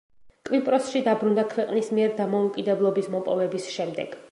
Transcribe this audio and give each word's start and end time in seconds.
კვიპროსში 0.49 1.01
დაბრუნდა 1.07 1.43
ქვეყნის 1.51 1.91
მიერ 1.99 2.17
დამოუკიდებლობის 2.23 3.13
მოპოვების 3.19 3.69
შემდეგ. 3.79 4.17